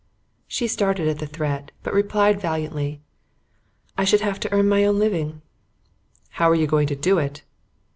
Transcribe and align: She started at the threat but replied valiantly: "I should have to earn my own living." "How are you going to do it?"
She 0.47 0.67
started 0.67 1.07
at 1.07 1.19
the 1.19 1.27
threat 1.27 1.69
but 1.83 1.93
replied 1.93 2.41
valiantly: 2.41 3.01
"I 3.99 4.03
should 4.03 4.21
have 4.21 4.39
to 4.39 4.51
earn 4.51 4.67
my 4.67 4.83
own 4.83 4.97
living." 4.97 5.43
"How 6.29 6.49
are 6.49 6.55
you 6.55 6.65
going 6.65 6.87
to 6.87 6.95
do 6.95 7.19
it?" 7.19 7.43